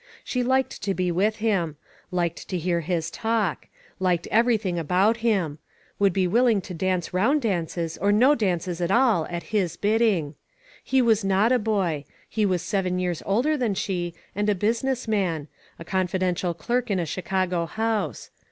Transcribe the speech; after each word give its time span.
She 0.23 0.41
liked 0.41 0.81
to 0.81 0.95
be 0.95 1.11
with 1.11 1.35
him; 1.35 1.77
liked 2.09 2.47
to 2.47 2.57
hear 2.57 2.79
his 2.81 3.11
talk; 3.11 3.67
liked 3.99 4.25
everything 4.31 4.79
about 4.79 5.17
him; 5.17 5.59
would 5.99 6.11
be 6.11 6.25
willing 6.25 6.59
to 6.61 6.73
dance 6.73 7.13
round 7.13 7.43
dances, 7.43 7.99
or 7.99 8.11
no 8.11 8.33
dances 8.33 8.81
at 8.81 8.89
all, 8.89 9.27
at 9.27 9.43
his 9.53 9.77
bidding. 9.77 10.33
He 10.83 11.03
was 11.03 11.23
not 11.23 11.51
a 11.51 11.59
boy. 11.59 12.05
He 12.27 12.47
was 12.47 12.63
seven 12.63 12.97
years 12.97 13.21
older 13.27 13.55
than 13.55 13.75
she, 13.75 14.15
and 14.35 14.49
a 14.49 14.55
business 14.55 15.07
man— 15.07 15.47
a 15.77 15.85
confidential 15.85 16.55
clerk 16.55 16.89
in 16.89 16.97
a 16.97 17.05
Chicago 17.05 17.67
house. 17.67 18.31